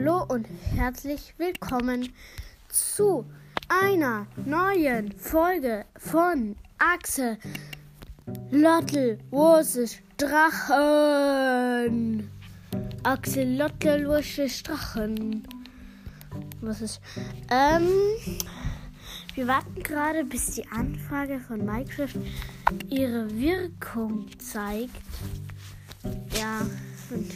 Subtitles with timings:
[0.00, 0.46] Hallo und
[0.76, 2.12] herzlich willkommen
[2.68, 3.24] zu
[3.68, 7.36] einer neuen Folge von Axel
[8.52, 12.30] Lottel Wurses Drachen.
[13.02, 15.42] Axel Lottel Wurses Drachen.
[16.60, 17.00] Was ist?
[17.50, 17.88] Ähm,
[19.34, 22.14] wir warten gerade, bis die Anfrage von Minecraft
[22.88, 24.94] ihre Wirkung zeigt.
[26.38, 26.60] Ja,
[27.10, 27.32] und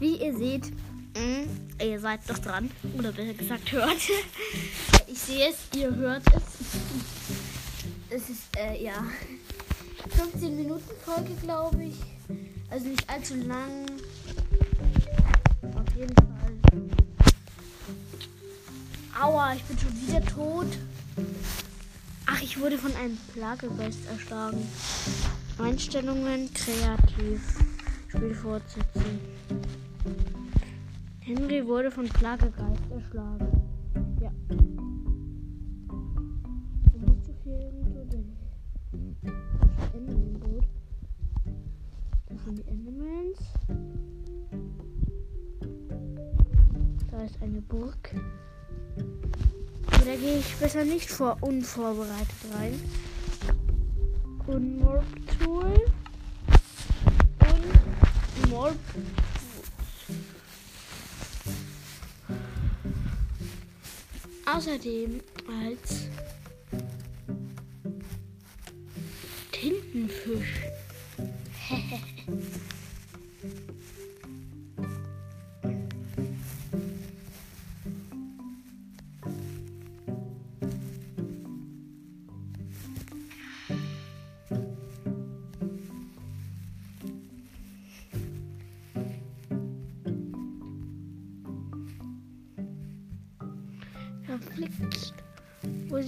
[0.00, 0.72] wie ihr seht,
[1.18, 2.70] mh, ihr seid doch dran.
[2.96, 3.96] Oder besser gesagt, hört.
[5.10, 6.42] Ich sehe es, ihr hört es.
[8.10, 9.04] Es ist, äh, ja.
[10.10, 11.96] 15 Minuten Folge, glaube ich.
[12.70, 13.86] Also nicht allzu lang.
[15.62, 16.98] Auf jeden Fall.
[19.20, 20.66] Aua, ich bin schon wieder tot.
[22.26, 24.68] Ach, ich wurde von einem Plagegeist erschlagen.
[25.58, 27.40] Einstellungen kreativ.
[28.08, 29.20] Spiel fortsetzen.
[31.28, 33.48] Henry wurde von Plagegeist erschlagen.
[34.18, 34.30] Ja.
[36.94, 38.34] Nicht zu viel irgendwo drin.
[39.92, 40.66] Enderman-Boot.
[42.30, 43.38] Das sind die Endermans.
[47.10, 48.14] Da ist eine Burg.
[48.96, 52.80] Da gehe ich besser nicht vor unvorbereitet rein.
[54.46, 55.04] Und Morb
[55.38, 55.74] Tool.
[57.40, 58.78] Und Morb.
[64.54, 66.08] Außerdem als
[69.52, 70.62] Tintenfisch.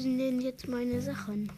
[0.00, 1.50] Sind denn jetzt meine Sachen?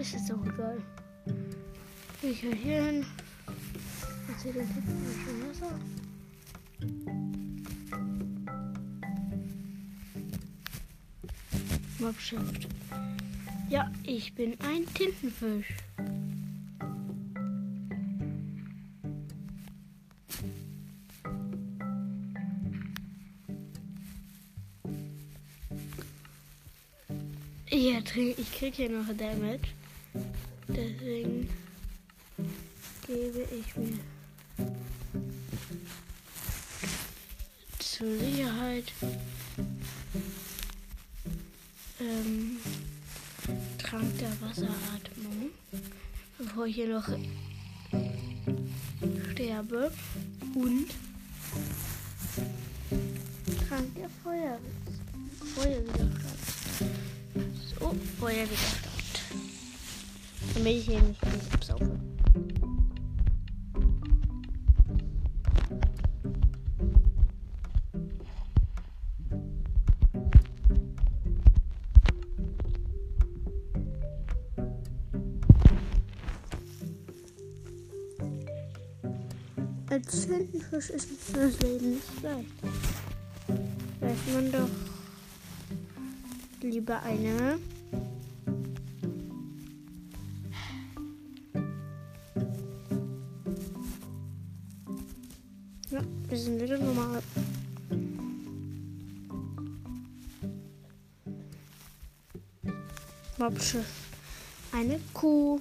[0.00, 0.78] Ist jetzt auch egal.
[2.22, 3.06] Ich höre hier hin.
[4.26, 5.78] Was sieht denn hinten schon Wasser?
[12.00, 12.68] Mobshift.
[13.68, 15.72] Ja, ich bin ein Tintenfisch.
[28.14, 29.68] Ja, ich krieg hier noch Damage.
[30.68, 31.48] Deswegen
[33.06, 33.98] gebe ich mir
[37.78, 38.92] zur Sicherheit
[42.00, 42.58] ähm,
[43.78, 45.50] Trank der Wasseratmung,
[46.38, 47.08] bevor ich hier noch
[49.32, 49.90] sterbe.
[50.54, 50.86] Und
[53.68, 54.58] Trank der Feuer
[55.54, 56.51] Feuerwiderstand.
[58.22, 58.86] So, Feuerwiderstand.
[60.54, 61.98] Damit ich hier nicht alles absaufe.
[79.90, 82.46] Als Tintenfisch ist das Leben nicht leicht.
[84.00, 84.68] Weiß man doch
[86.60, 87.58] lieber eine
[95.92, 97.22] Ja, wir sind wieder normal.
[103.36, 103.84] Mopsche.
[104.72, 105.60] Eine Kuh.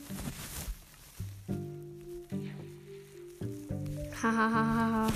[4.24, 5.12] Hahaha.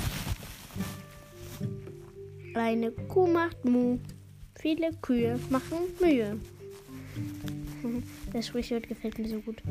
[2.53, 3.99] Eine Kuh macht Mu.
[4.55, 6.37] Viele Kühe machen Mühe.
[8.34, 9.63] Das Sprichwort gefällt mir so gut.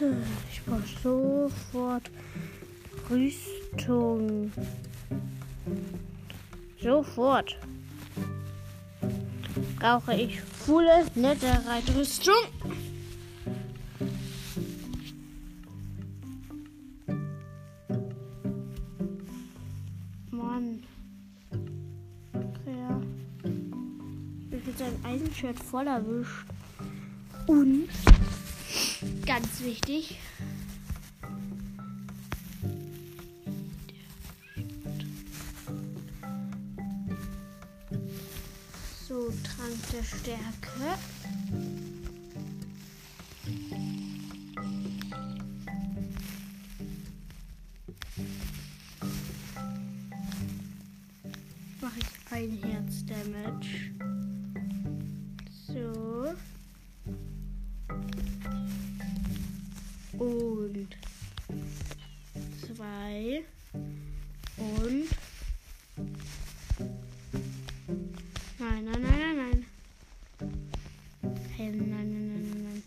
[0.00, 0.16] Warte,
[0.50, 2.10] ich brauche sofort
[3.10, 4.50] Rüstung.
[6.82, 7.58] Sofort
[9.78, 12.34] brauche ich volle Netherite-Rüstung.
[20.30, 20.82] Mann.
[22.64, 23.02] Ja.
[24.50, 26.46] Ich habe sein Eisenshirt voll erwischt.
[27.46, 27.88] Und
[29.26, 30.18] ganz wichtig.
[39.92, 40.98] der Stärke.
[51.80, 53.90] Mache ich ein Herz Damage.
[55.66, 56.34] So.
[60.20, 60.88] Und
[62.66, 63.42] zwei.
[64.58, 65.08] Und
[68.58, 69.66] Nein, nein, nein, nein, nein.
[71.56, 72.82] Hey, nein, nein, nein, nein, nein.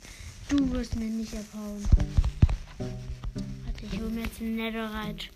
[0.47, 1.83] Du wirst mir nicht abhauen.
[2.77, 5.29] Warte, ich hole mir jetzt ein Netherite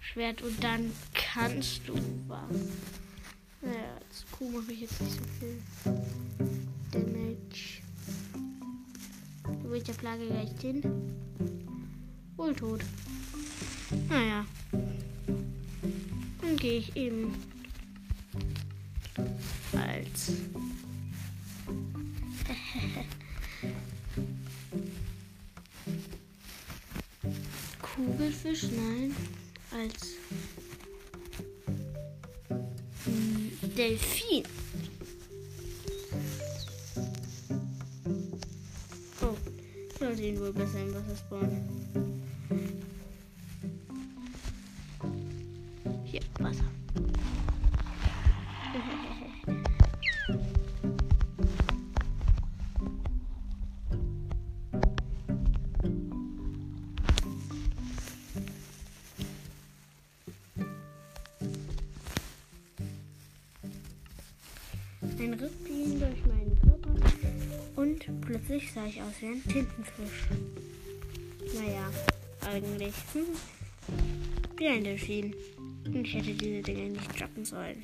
[0.00, 1.94] Schwert und dann kannst du
[2.26, 2.42] was.
[3.62, 5.62] Naja, als Kuh mache ich jetzt nicht so viel
[6.92, 7.87] Damage.
[9.68, 10.80] Du willst der Plage gleich hin.
[12.38, 12.80] Wohl tot.
[14.08, 14.46] Naja.
[16.40, 17.34] Dann gehe ich eben
[19.72, 20.32] als
[27.82, 29.14] Kugelfisch, nein,
[29.70, 30.14] als
[33.76, 34.44] Delfin.
[40.18, 41.62] Sollte ihn wohl besser im Wasser spawnen.
[46.04, 46.64] Hier, Wasser.
[65.20, 65.50] Ein Riss
[65.98, 66.37] durch und
[68.28, 70.28] plötzlich sah ich aus wie ein Tintenfisch.
[71.54, 71.90] Naja,
[72.46, 73.24] eigentlich hm,
[74.58, 75.34] wie ein Delfin.
[75.86, 77.82] Und ich hätte diese Dinge nicht droppen sollen.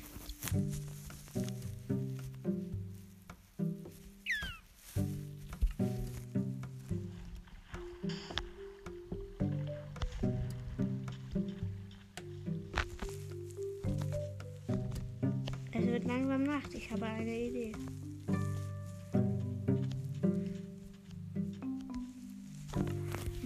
[15.71, 16.71] Es wird langsam Nacht.
[16.75, 17.71] Ich habe eine Idee.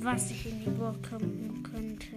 [0.02, 2.16] Was ich in die Burg kommen könnte.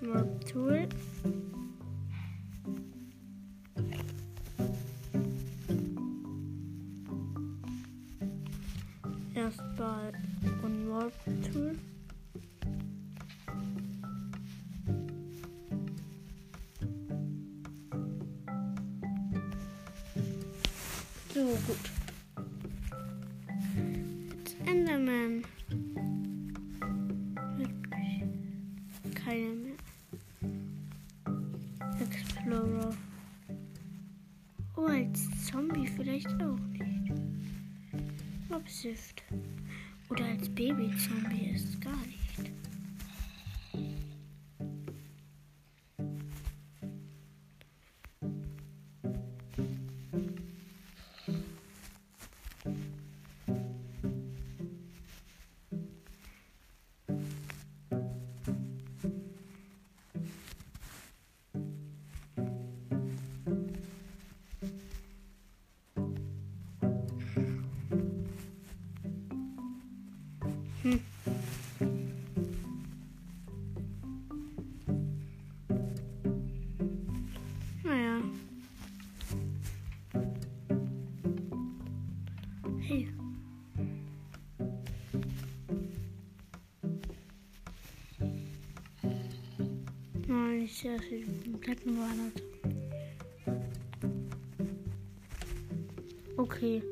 [0.00, 0.88] Mob Tool.
[9.34, 10.12] Erstmal
[10.62, 11.12] ein Mob
[11.52, 11.76] Tool.
[21.34, 21.97] So, gut.
[38.78, 39.24] Obsift.
[40.08, 42.17] Oder als Baby-Zombie ist gar nicht.
[91.10, 92.42] Ich sie komplett wandert.
[96.36, 96.82] Okay,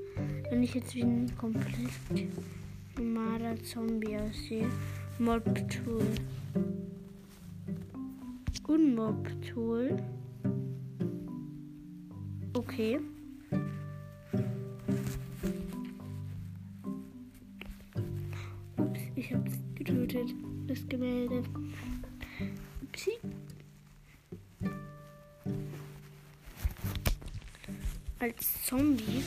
[0.50, 2.28] wenn ich jetzt wie ein komplett
[2.98, 4.68] normaler Zombie aussehe.
[5.18, 6.04] Mob Tool.
[8.66, 9.96] Unmob Tool.
[12.54, 12.98] Okay.
[18.76, 20.34] Ups, ich hab's getötet.
[20.66, 21.42] Das Gemälde.
[28.26, 29.22] Als Zombie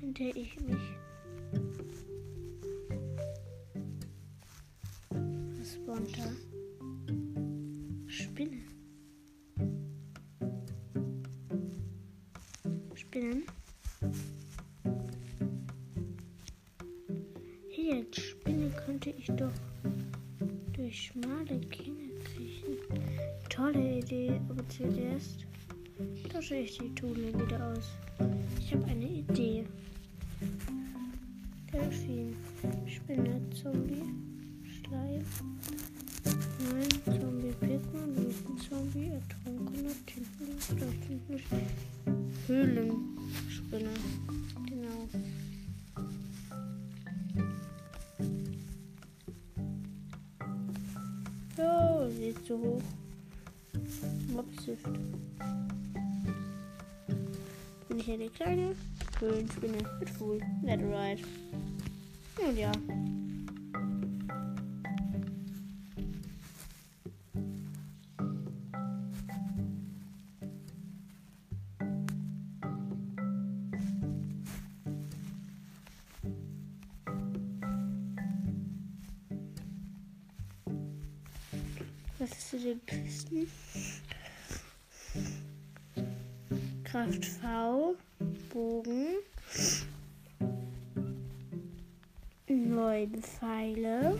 [0.00, 0.78] könnte ich mich.
[5.10, 6.30] Was spawnt da?
[8.06, 8.64] Spinnen.
[12.94, 13.42] Spinnen.
[17.68, 19.52] Hier, als Spinne könnte ich doch
[20.72, 21.83] durch schmale Gänge
[24.64, 25.46] aber zuerst
[26.32, 27.90] tausche ich die Tule wieder aus.
[28.58, 29.64] Ich habe eine Idee.
[31.72, 32.36] Delfin,
[32.86, 34.02] Spinne, Zombie,
[34.62, 35.24] Schleim.
[36.70, 41.46] Nein, Zombie, Pigman, Wüstenzombie, Ertrunkener, Tintenlicht,
[42.46, 43.90] Höhlenspinne.
[44.66, 45.08] Genau.
[51.56, 52.82] Ja, sie ist zu hoch.
[54.74, 54.88] Mobsift.
[57.88, 58.74] Bin ich eine kleine
[59.20, 61.22] Höhlenspinne mit Full Netherite.
[62.38, 62.72] Und ja.
[87.04, 87.96] Kraft V,
[88.50, 89.16] Bogen,
[92.48, 94.18] neun Pfeile.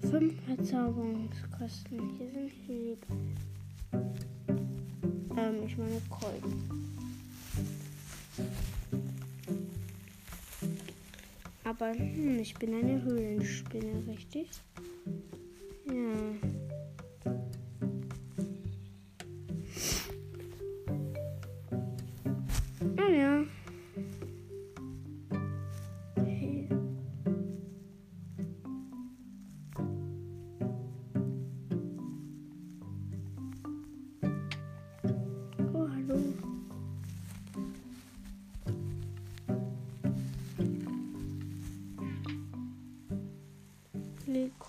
[0.00, 1.98] Fünf Verzauberungskosten.
[2.16, 3.06] Hier sind Hieb.
[5.40, 6.70] Ähm, ich meine Kolben.
[11.64, 14.48] Aber hm, ich bin eine Höhlenspinne, richtig?
[15.86, 16.49] Ja.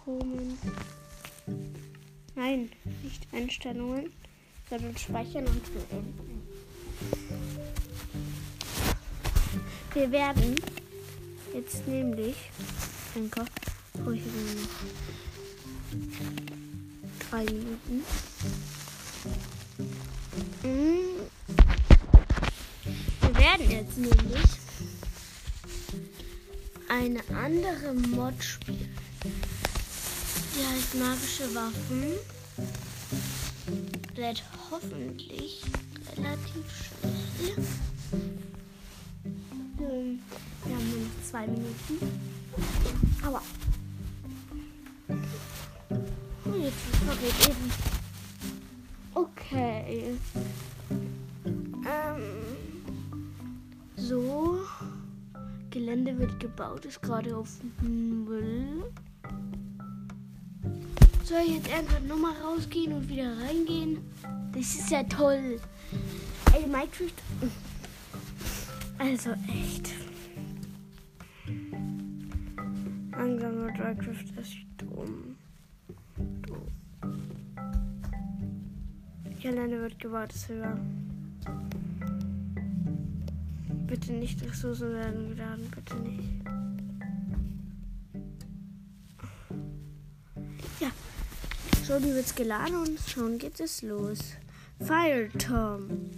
[0.03, 0.58] Willkommen.
[2.36, 2.72] Nein,
[3.03, 4.12] nicht Einstellungen,
[4.70, 6.41] sondern speichern und beenden.
[9.93, 10.55] Wir werden
[11.53, 12.36] jetzt nämlich,
[14.15, 14.70] ich nur noch
[17.29, 18.03] drei Minuten.
[23.22, 24.50] Wir werden jetzt nämlich
[26.89, 28.80] eine andere Mod spielen.
[30.53, 32.03] Die heißt magische Waffen.
[34.15, 35.62] Wird hoffentlich
[36.17, 37.65] relativ schnell.
[39.79, 40.20] Ähm,
[40.65, 42.22] Wir haben nur noch zwei Minuten.
[43.24, 43.41] Aber.
[46.46, 47.72] Oh, jetzt vergeht eben.
[49.13, 50.17] Okay.
[51.86, 52.22] Ähm.
[53.96, 54.60] So.
[55.70, 57.50] Gelände wird gebaut, ist gerade auf
[57.81, 58.84] Müll.
[61.31, 64.00] Soll ich jetzt einfach nochmal rausgehen und wieder reingehen?
[64.51, 65.61] Das ist ja toll.
[66.53, 67.13] Ey, Minecraft.
[68.97, 69.91] Also echt.
[73.11, 75.38] Langsamer Minecraft ist dumm.
[76.41, 76.67] Dumm.
[79.41, 80.77] Gelände wird gebaut, ist höher.
[83.88, 86.70] Bitte nicht Ressourcen werden geladen, bitte nicht.
[91.91, 94.19] Schon wird's geladen und schon geht es los.
[94.79, 96.10] Fire Tom.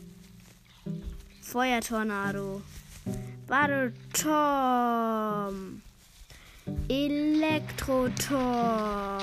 [1.41, 2.61] Feuertornado.
[3.47, 5.81] Battle Tom.
[6.87, 9.22] Elektro Tom.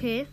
[0.00, 0.26] Okay.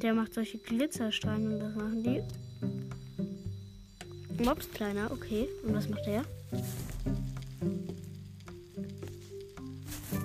[0.00, 2.22] Der macht solche Glitzerstrahlen und was machen die?
[4.44, 5.48] Mobs kleiner, okay.
[5.64, 6.22] Und was macht der?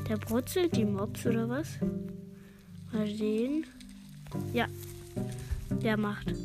[0.08, 1.70] Der brutzelt die Mobs oder was?
[2.92, 3.66] Mal sehen.
[4.54, 4.68] Ja.
[5.82, 6.36] Der macht.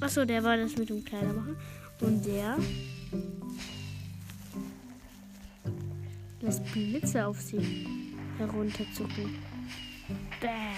[0.00, 1.58] Achso, der war das mit dem kleiner machen.
[2.00, 2.56] Und der
[6.40, 8.02] lässt Blitze auf sie
[8.38, 9.38] herunterzucken.
[10.40, 10.74] Bam.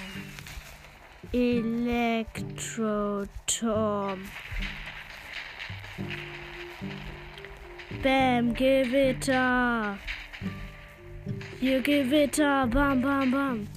[1.32, 4.18] Elektroturm.
[8.02, 9.98] Bam, Gewitter.
[11.60, 12.66] Hier Gewitter.
[12.66, 13.68] Bam, bam, bam.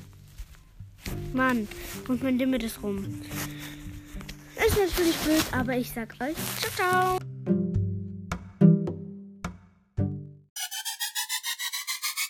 [1.34, 1.68] Mann,
[2.08, 3.22] und mein Limit ist rum.
[4.56, 7.20] Ist natürlich blöd, aber ich sag euch ciao, ciao.